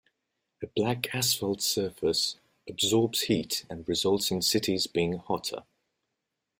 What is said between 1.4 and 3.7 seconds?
surface absorbs heat